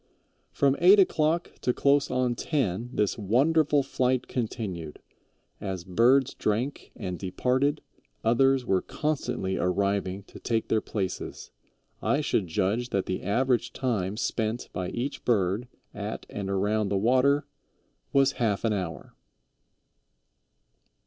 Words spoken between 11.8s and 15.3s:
I should judge that the average time spent by each